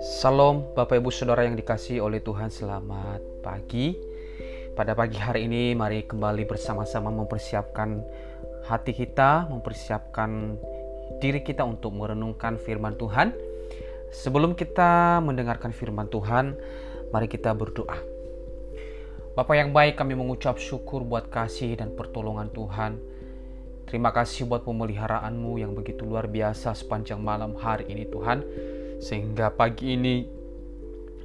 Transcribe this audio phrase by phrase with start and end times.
[0.00, 2.48] Salam Bapak Ibu Saudara yang dikasih oleh Tuhan.
[2.48, 3.92] Selamat pagi.
[4.72, 8.00] Pada pagi hari ini mari kembali bersama-sama mempersiapkan
[8.72, 10.56] hati kita Mempersiapkan
[11.20, 13.36] diri kita untuk merenungkan firman Tuhan.
[14.16, 16.56] Sebelum kita mendengarkan firman Tuhan
[17.12, 18.00] Mari kita berdoa.
[19.36, 23.19] Bapak yang baik kami mengucap syukur buat kasih dan pertolongan Tuhan
[23.90, 28.38] Terima kasih buat pemeliharaanmu yang begitu luar biasa sepanjang malam hari ini Tuhan
[29.02, 30.30] sehingga pagi ini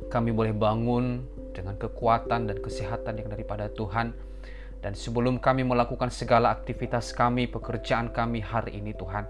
[0.09, 1.21] kami boleh bangun
[1.53, 4.17] dengan kekuatan dan kesehatan yang daripada Tuhan.
[4.81, 9.29] Dan sebelum kami melakukan segala aktivitas kami, pekerjaan kami hari ini Tuhan,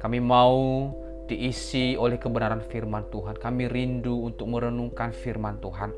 [0.00, 0.88] kami mau
[1.30, 3.38] diisi oleh kebenaran firman Tuhan.
[3.38, 5.94] Kami rindu untuk merenungkan firman Tuhan.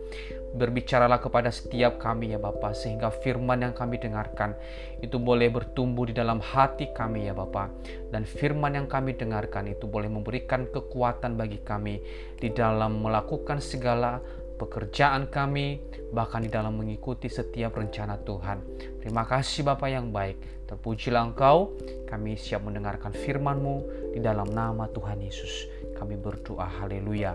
[0.53, 4.53] Berbicaralah kepada setiap kami ya Bapa sehingga firman yang kami dengarkan
[5.01, 7.73] itu boleh bertumbuh di dalam hati kami ya Bapa
[8.13, 12.05] dan firman yang kami dengarkan itu boleh memberikan kekuatan bagi kami
[12.37, 14.21] di dalam melakukan segala
[14.63, 15.83] pekerjaan kami
[16.15, 18.63] bahkan di dalam mengikuti setiap rencana Tuhan.
[19.03, 20.67] Terima kasih Bapa yang baik.
[20.71, 21.75] Terpujilah Engkau,
[22.07, 23.77] kami siap mendengarkan firman-Mu
[24.15, 25.69] di dalam nama Tuhan Yesus.
[25.99, 27.35] Kami berdoa haleluya.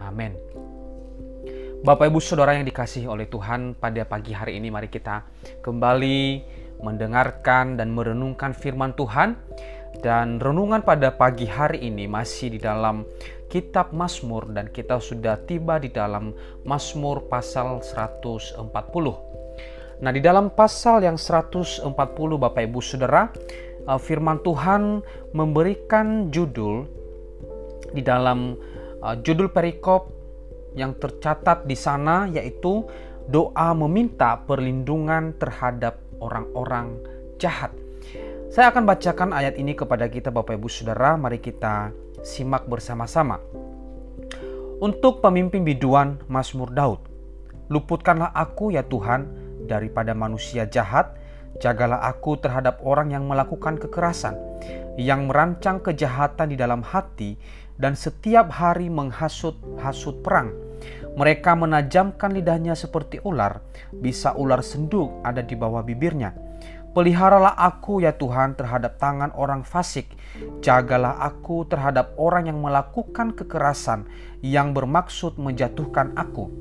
[0.00, 0.34] Amin.
[1.84, 5.28] Bapak Ibu Saudara yang dikasihi oleh Tuhan, pada pagi hari ini mari kita
[5.60, 6.20] kembali
[6.80, 9.36] mendengarkan dan merenungkan firman Tuhan.
[9.94, 13.06] Dan renungan pada pagi hari ini masih di dalam
[13.54, 16.34] kitab Mazmur dan kita sudah tiba di dalam
[16.66, 18.66] Mazmur pasal 140.
[20.02, 21.86] Nah, di dalam pasal yang 140
[22.34, 23.30] Bapak Ibu Saudara,
[23.86, 26.82] eh, firman Tuhan memberikan judul
[27.94, 28.58] di dalam
[28.98, 30.10] eh, judul perikop
[30.74, 32.82] yang tercatat di sana yaitu
[33.30, 36.98] doa meminta perlindungan terhadap orang-orang
[37.38, 37.70] jahat.
[38.50, 41.94] Saya akan bacakan ayat ini kepada kita Bapak Ibu Saudara, mari kita
[42.24, 43.38] simak bersama-sama.
[44.80, 47.00] Untuk pemimpin biduan Mazmur Daud,
[47.70, 49.28] luputkanlah aku ya Tuhan
[49.68, 51.14] daripada manusia jahat,
[51.62, 54.34] jagalah aku terhadap orang yang melakukan kekerasan,
[54.98, 57.38] yang merancang kejahatan di dalam hati
[57.78, 60.64] dan setiap hari menghasut-hasut perang
[61.14, 63.62] mereka menajamkan lidahnya seperti ular,
[63.94, 66.34] bisa ular senduk ada di bawah bibirnya.
[66.94, 70.14] Peliharalah aku ya Tuhan terhadap tangan orang fasik.
[70.62, 74.06] Jagalah aku terhadap orang yang melakukan kekerasan
[74.46, 76.54] yang bermaksud menjatuhkan aku.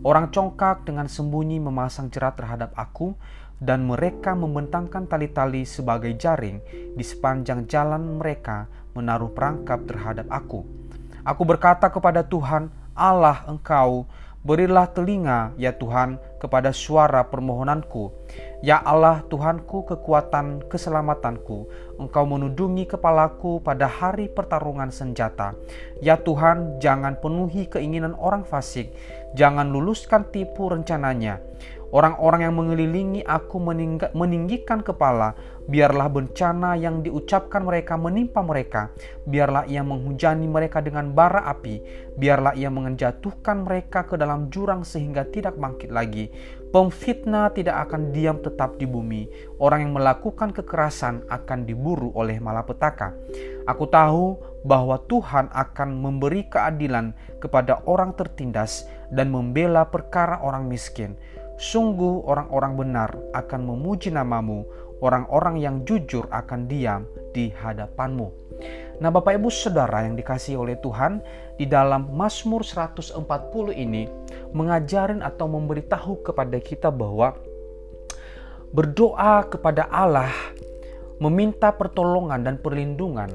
[0.00, 3.12] Orang congkak dengan sembunyi memasang jerat terhadap aku
[3.60, 6.64] dan mereka membentangkan tali-tali sebagai jaring
[6.96, 10.64] di sepanjang jalan mereka menaruh perangkap terhadap aku.
[11.28, 14.08] Aku berkata kepada Tuhan, Allah engkau,
[14.40, 18.12] berilah telinga ya Tuhan kepada suara permohonanku.
[18.60, 25.56] Ya Allah Tuhanku kekuatan keselamatanku, Engkau menudungi kepalaku pada hari pertarungan senjata.
[26.04, 28.92] Ya Tuhan, jangan penuhi keinginan orang fasik,
[29.32, 31.40] jangan luluskan tipu rencananya.
[31.94, 33.62] Orang-orang yang mengelilingi aku
[34.18, 35.38] meninggikan kepala,
[35.70, 38.90] biarlah bencana yang diucapkan mereka menimpa mereka.
[39.30, 41.78] Biarlah ia menghujani mereka dengan bara api,
[42.18, 46.34] biarlah ia menjatuhkan mereka ke dalam jurang sehingga tidak bangkit lagi.
[46.74, 49.30] Pemfitnah tidak akan diam tetap di bumi.
[49.62, 53.14] Orang yang melakukan kekerasan akan diburu oleh malapetaka.
[53.70, 58.82] Aku tahu bahwa Tuhan akan memberi keadilan kepada orang tertindas
[59.14, 61.14] dan membela perkara orang miskin.
[61.54, 64.66] Sungguh orang-orang benar akan memuji namamu,
[64.98, 68.28] orang-orang yang jujur akan diam di hadapanmu.
[69.02, 71.18] Nah Bapak Ibu Saudara yang dikasih oleh Tuhan,
[71.58, 73.22] di dalam Mazmur 140
[73.74, 74.06] ini
[74.54, 77.34] mengajarin atau memberitahu kepada kita bahwa
[78.74, 80.34] berdoa kepada Allah
[81.22, 83.30] meminta pertolongan dan perlindungan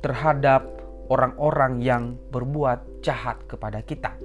[0.00, 0.64] terhadap
[1.12, 4.16] orang-orang yang berbuat jahat kepada kita.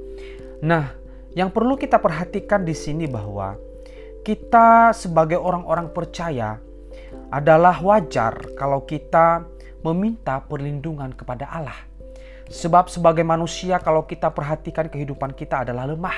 [0.63, 1.06] Nah,
[1.37, 3.53] yang perlu kita perhatikan di sini bahwa
[4.25, 6.57] kita sebagai orang-orang percaya
[7.29, 9.45] adalah wajar kalau kita
[9.85, 11.77] meminta perlindungan kepada Allah.
[12.49, 16.17] Sebab sebagai manusia kalau kita perhatikan kehidupan kita adalah lemah.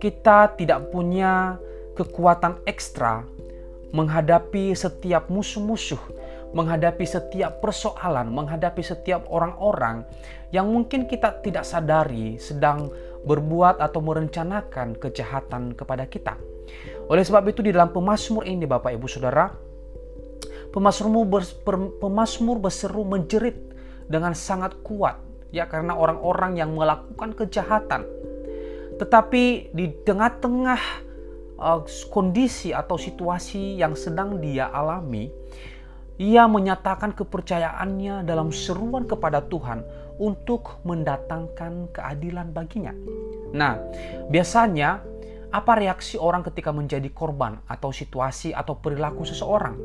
[0.00, 1.60] Kita tidak punya
[1.92, 3.28] kekuatan ekstra
[3.92, 6.00] menghadapi setiap musuh-musuh,
[6.56, 10.02] menghadapi setiap persoalan, menghadapi setiap orang-orang
[10.48, 12.90] yang mungkin kita tidak sadari sedang
[13.24, 16.36] berbuat atau merencanakan kejahatan kepada kita.
[17.08, 19.52] Oleh sebab itu di dalam pemazmur ini Bapak Ibu Saudara,
[22.00, 23.56] pemazmur berseru menjerit
[24.08, 25.20] dengan sangat kuat
[25.54, 28.04] ya karena orang-orang yang melakukan kejahatan.
[28.98, 30.82] Tetapi di tengah-tengah
[31.58, 35.30] uh, kondisi atau situasi yang sedang dia alami,
[36.18, 39.82] ia menyatakan kepercayaannya dalam seruan kepada Tuhan
[40.18, 42.94] untuk mendatangkan keadilan baginya.
[43.54, 43.78] Nah,
[44.30, 45.02] biasanya
[45.54, 49.78] apa reaksi orang ketika menjadi korban atau situasi atau perilaku seseorang?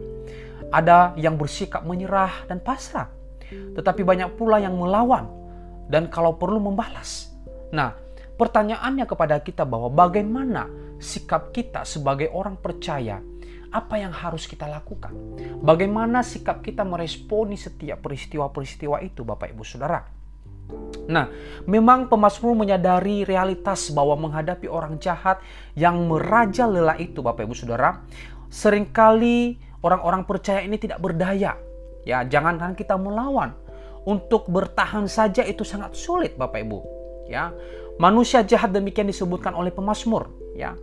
[0.69, 3.09] Ada yang bersikap menyerah dan pasrah,
[3.49, 5.29] tetapi banyak pula yang melawan
[5.89, 7.33] dan kalau perlu membalas.
[7.73, 7.97] Nah,
[8.37, 10.69] pertanyaannya kepada kita bahwa bagaimana
[11.01, 13.17] sikap kita sebagai orang percaya
[13.69, 15.13] apa yang harus kita lakukan?
[15.61, 20.18] Bagaimana sikap kita meresponi setiap peristiwa-peristiwa itu, Bapak Ibu Saudara?
[21.09, 21.25] Nah,
[21.65, 25.41] memang pemazmur menyadari realitas bahwa menghadapi orang jahat
[25.73, 28.05] yang merajalela itu, Bapak Ibu Saudara,
[28.53, 31.57] sering kali orang-orang percaya ini tidak berdaya.
[32.05, 33.57] Ya, jangankan kita melawan,
[34.05, 36.79] untuk bertahan saja itu sangat sulit, Bapak Ibu.
[37.29, 37.53] Ya,
[38.01, 40.29] manusia jahat demikian disebutkan oleh pemazmur.
[40.53, 40.77] Ya,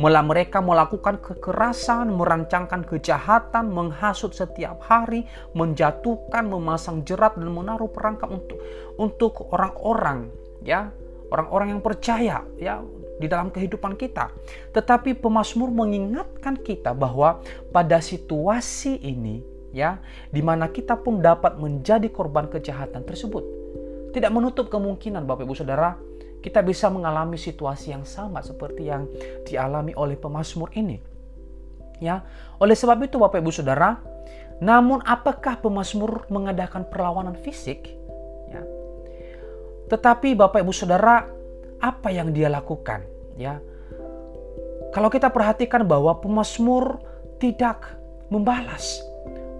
[0.00, 8.32] Mula mereka melakukan kekerasan, merancangkan kejahatan, menghasut setiap hari, menjatuhkan, memasang jerat dan menaruh perangkap
[8.32, 8.56] untuk
[8.96, 10.32] untuk orang-orang
[10.64, 10.88] ya,
[11.28, 12.80] orang-orang yang percaya ya
[13.20, 14.32] di dalam kehidupan kita.
[14.72, 19.44] Tetapi pemazmur mengingatkan kita bahwa pada situasi ini
[19.76, 20.00] ya,
[20.32, 23.44] di mana kita pun dapat menjadi korban kejahatan tersebut.
[24.16, 25.94] Tidak menutup kemungkinan Bapak Ibu Saudara,
[26.40, 29.04] kita bisa mengalami situasi yang sama seperti yang
[29.44, 31.00] dialami oleh pemazmur ini.
[32.00, 32.24] Ya,
[32.56, 34.00] oleh sebab itu Bapak Ibu Saudara,
[34.64, 37.92] namun apakah pemazmur mengadakan perlawanan fisik?
[38.48, 38.64] Ya.
[39.92, 41.28] Tetapi Bapak Ibu Saudara,
[41.80, 43.04] apa yang dia lakukan?
[43.36, 43.60] Ya.
[44.96, 47.04] Kalau kita perhatikan bahwa pemazmur
[47.36, 48.00] tidak
[48.32, 49.00] membalas,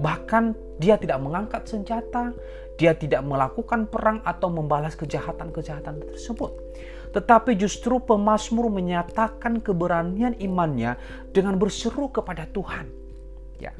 [0.01, 2.33] bahkan dia tidak mengangkat senjata,
[2.81, 6.57] dia tidak melakukan perang atau membalas kejahatan-kejahatan tersebut.
[7.13, 10.97] Tetapi justru pemazmur menyatakan keberanian imannya
[11.37, 12.89] dengan berseru kepada Tuhan.
[13.61, 13.77] Ya.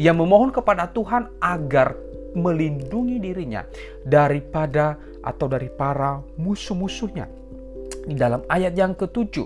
[0.00, 1.92] Ia memohon kepada Tuhan agar
[2.32, 3.66] melindungi dirinya
[4.06, 7.26] daripada atau dari para musuh-musuhnya.
[8.08, 9.44] Di dalam ayat yang ketujuh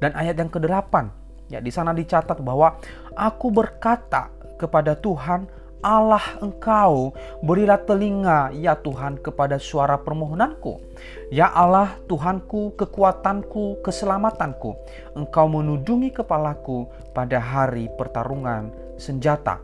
[0.00, 1.12] dan ayat yang kedelapan,
[1.52, 2.80] ya di sana dicatat bahwa
[3.12, 10.82] aku berkata kepada Tuhan, Allah engkau, berilah telinga ya Tuhan kepada suara permohonanku.
[11.30, 14.74] Ya Allah Tuhanku, kekuatanku, keselamatanku,
[15.14, 19.62] engkau menudungi kepalaku pada hari pertarungan senjata.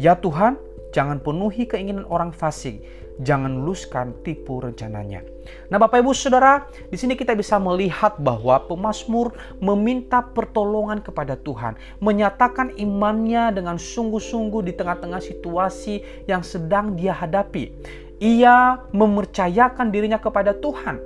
[0.00, 0.56] Ya Tuhan,
[0.92, 2.84] jangan penuhi keinginan orang fasik,
[3.24, 5.24] jangan luluskan tipu rencananya.
[5.72, 11.74] Nah, Bapak Ibu Saudara, di sini kita bisa melihat bahwa pemazmur meminta pertolongan kepada Tuhan,
[11.98, 17.74] menyatakan imannya dengan sungguh-sungguh di tengah-tengah situasi yang sedang dia hadapi.
[18.22, 21.02] Ia mempercayakan dirinya kepada Tuhan.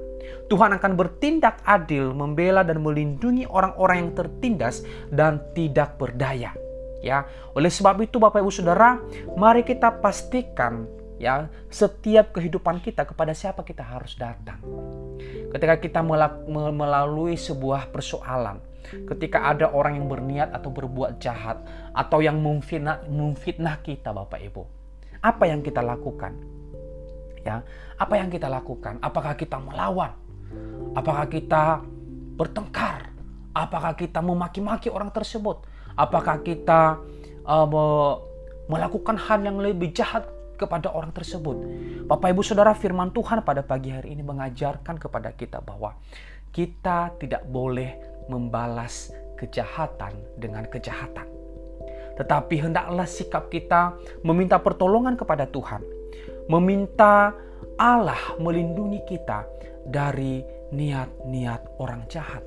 [0.47, 6.66] Tuhan akan bertindak adil, membela dan melindungi orang-orang yang tertindas dan tidak berdaya.
[7.05, 8.99] Ya, oleh sebab itu Bapak Ibu Saudara,
[9.37, 14.61] mari kita pastikan ya setiap kehidupan kita kepada siapa kita harus datang.
[15.53, 21.63] Ketika kita melalui sebuah persoalan, ketika ada orang yang berniat atau berbuat jahat
[21.93, 24.63] atau yang memfitnah, memfitnah kita Bapak Ibu.
[25.23, 26.37] Apa yang kita lakukan?
[27.47, 27.63] Ya,
[27.95, 28.99] apa yang kita lakukan?
[28.99, 30.13] Apakah kita melawan?
[30.99, 31.81] Apakah kita
[32.37, 33.15] bertengkar?
[33.57, 35.65] Apakah kita memaki-maki orang tersebut?
[35.97, 37.01] Apakah kita
[37.49, 37.67] uh,
[38.69, 40.27] melakukan hal yang lebih jahat
[40.57, 41.57] kepada orang tersebut.
[42.09, 45.95] Bapak Ibu Saudara firman Tuhan pada pagi hari ini mengajarkan kepada kita bahwa
[46.51, 47.93] kita tidak boleh
[48.33, 51.29] membalas kejahatan dengan kejahatan.
[52.17, 53.93] Tetapi hendaklah sikap kita
[54.25, 55.85] meminta pertolongan kepada Tuhan.
[56.49, 57.37] Meminta
[57.77, 59.45] Allah melindungi kita
[59.85, 60.41] dari
[60.73, 62.41] niat-niat orang jahat.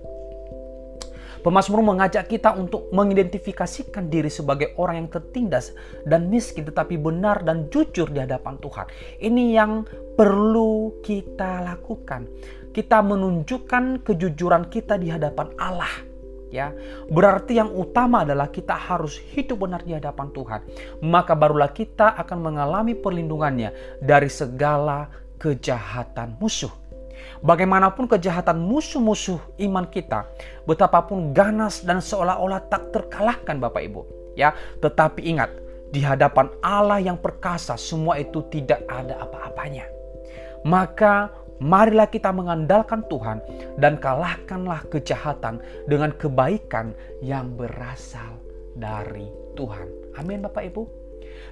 [1.39, 5.72] Pemasmur mengajak kita untuk mengidentifikasikan diri sebagai orang yang tertindas
[6.03, 8.86] dan miskin tetapi benar dan jujur di hadapan Tuhan.
[9.24, 9.88] Ini yang
[10.19, 12.27] perlu kita lakukan.
[12.69, 16.10] Kita menunjukkan kejujuran kita di hadapan Allah
[16.53, 16.74] ya.
[17.08, 20.62] Berarti yang utama adalah kita harus hidup benar di hadapan Tuhan.
[21.05, 25.08] Maka barulah kita akan mengalami perlindungannya dari segala
[25.39, 26.79] kejahatan musuh.
[27.40, 30.28] Bagaimanapun kejahatan musuh-musuh iman kita,
[30.68, 34.02] betapapun ganas dan seolah-olah tak terkalahkan Bapak Ibu.
[34.36, 35.52] Ya, tetapi ingat,
[35.90, 39.90] di hadapan Allah yang perkasa semua itu tidak ada apa-apanya.
[40.68, 43.42] Maka marilah kita mengandalkan Tuhan
[43.82, 45.60] dan kalahkanlah kejahatan
[45.90, 46.94] dengan kebaikan
[47.26, 48.38] yang berasal
[48.78, 49.88] dari Tuhan.
[50.20, 50.84] Amin Bapak Ibu.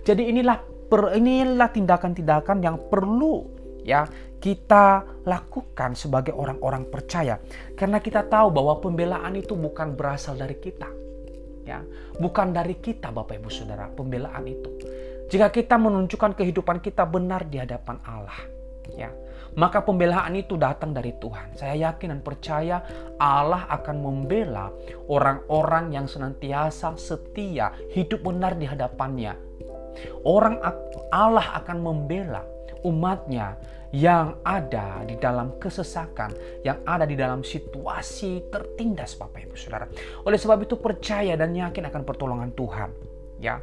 [0.06, 0.64] Jadi inilah
[1.18, 3.57] inilah tindakan-tindakan yang perlu
[3.88, 4.03] ya
[4.38, 7.39] kita lakukan sebagai orang-orang percaya
[7.74, 10.91] karena kita tahu bahwa pembelaan itu bukan berasal dari kita
[11.63, 11.82] ya
[12.20, 14.70] bukan dari kita Bapak Ibu Saudara pembelaan itu
[15.27, 18.48] Jika kita menunjukkan kehidupan kita benar di hadapan Allah,
[18.96, 19.12] ya,
[19.60, 21.51] maka pembelaan itu datang dari Tuhan.
[21.60, 22.79] Saya yakin dan percaya
[23.20, 24.72] Allah akan membela
[25.12, 29.36] orang-orang yang senantiasa setia, hidup benar di hadapannya.
[30.24, 30.63] Orang
[31.12, 32.48] Allah akan membela
[32.86, 33.58] umatnya
[33.96, 39.88] yang ada di dalam kesesakan, yang ada di dalam situasi tertindas Bapak Ibu Saudara.
[40.28, 42.92] Oleh sebab itu percaya dan yakin akan pertolongan Tuhan.
[43.38, 43.62] Ya,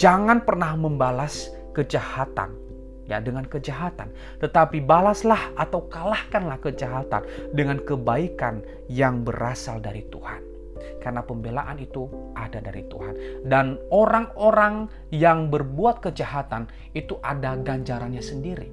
[0.00, 2.56] Jangan pernah membalas kejahatan
[3.04, 4.08] ya dengan kejahatan,
[4.40, 7.20] tetapi balaslah atau kalahkanlah kejahatan
[7.52, 10.49] dengan kebaikan yang berasal dari Tuhan.
[10.98, 13.14] Karena pembelaan itu ada dari Tuhan
[13.46, 18.68] dan orang-orang yang berbuat kejahatan itu ada ganjarannya sendiri.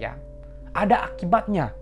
[0.00, 0.16] Ya.
[0.72, 1.76] Ada akibatnya.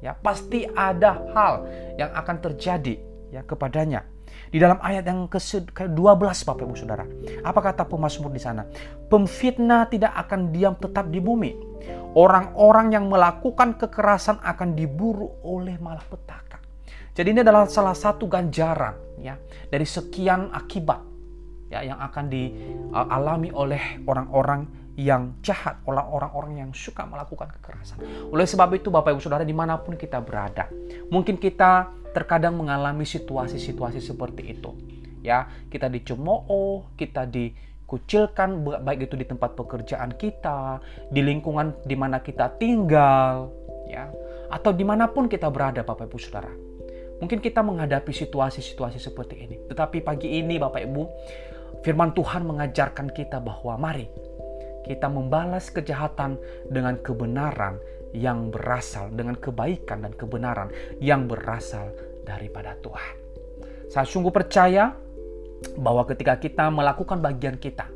[0.00, 1.68] Ya, pasti ada hal
[2.00, 2.96] yang akan terjadi
[3.28, 4.08] ya kepadanya.
[4.50, 5.94] Di dalam ayat yang ke-12
[6.48, 7.04] Bapak Ibu Saudara.
[7.44, 8.66] Apa kata pemazmur di sana?
[9.12, 11.52] Pemfitnah tidak akan diam tetap di bumi.
[12.16, 16.58] Orang-orang yang melakukan kekerasan akan diburu oleh malapetaka.
[17.14, 19.36] Jadi ini adalah salah satu ganjaran ya
[19.68, 21.02] dari sekian akibat
[21.70, 24.66] ya yang akan dialami oleh orang-orang
[24.98, 28.02] yang jahat, oleh orang-orang yang suka melakukan kekerasan.
[28.28, 30.68] Oleh sebab itu Bapak Ibu Saudara di mana pun kita berada,
[31.08, 34.74] mungkin kita terkadang mengalami situasi-situasi seperti itu.
[35.24, 42.20] Ya, kita dicemooh, kita dikucilkan baik itu di tempat pekerjaan kita, di lingkungan di mana
[42.20, 43.52] kita tinggal,
[43.88, 44.08] ya,
[44.48, 46.69] atau di mana pun kita berada, Bapak Ibu Saudara.
[47.20, 49.56] Mungkin kita menghadapi situasi-situasi seperti ini.
[49.68, 51.02] Tetapi pagi ini, Bapak Ibu,
[51.84, 54.08] firman Tuhan mengajarkan kita bahwa mari
[54.88, 56.40] kita membalas kejahatan
[56.72, 57.76] dengan kebenaran
[58.16, 61.92] yang berasal dengan kebaikan dan kebenaran yang berasal
[62.24, 63.14] daripada Tuhan.
[63.92, 64.96] Saya sungguh percaya
[65.76, 67.86] bahwa ketika kita melakukan bagian kita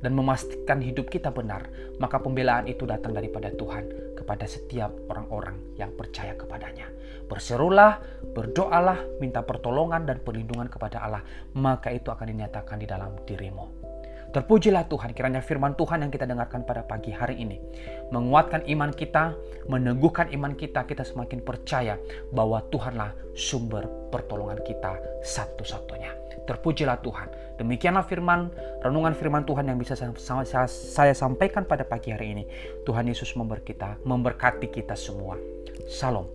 [0.00, 1.68] dan memastikan hidup kita benar,
[2.00, 6.92] maka pembelaan itu datang daripada Tuhan kepada setiap orang-orang yang percaya kepadanya.
[7.24, 8.04] Berserulah,
[8.36, 11.24] berdoalah, minta pertolongan dan perlindungan kepada Allah,
[11.56, 13.80] maka itu akan dinyatakan di dalam dirimu.
[14.30, 17.58] Terpujilah Tuhan, kiranya firman Tuhan yang kita dengarkan pada pagi hari ini
[18.14, 19.34] menguatkan iman kita,
[19.66, 21.98] meneguhkan iman kita, kita semakin percaya
[22.30, 26.19] bahwa Tuhanlah sumber pertolongan kita satu-satunya.
[26.46, 27.28] Terpujilah Tuhan.
[27.60, 28.48] Demikianlah firman,
[28.80, 32.44] renungan firman Tuhan yang bisa saya, sampaikan pada pagi hari ini.
[32.88, 35.36] Tuhan Yesus memberkati kita, memberkati kita semua.
[35.86, 36.26] Salam.